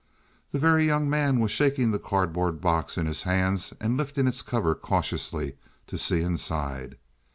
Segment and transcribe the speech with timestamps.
[0.51, 4.41] The Very Young Man was shaking the cardboard box in his hands and lifting its
[4.41, 6.97] cover cautiously to see inside.